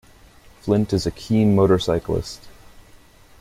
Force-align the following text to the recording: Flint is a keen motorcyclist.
Flint 0.61 0.93
is 0.93 1.05
a 1.05 1.11
keen 1.11 1.55
motorcyclist. 1.55 2.47